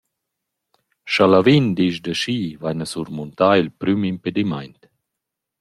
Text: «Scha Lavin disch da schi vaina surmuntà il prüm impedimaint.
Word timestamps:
«Scha 1.11 1.25
Lavin 1.31 1.67
disch 1.77 2.01
da 2.05 2.13
schi 2.21 2.39
vaina 2.61 2.85
surmuntà 2.91 3.49
il 3.61 3.69
prüm 3.79 4.01
impedimaint. 4.13 4.81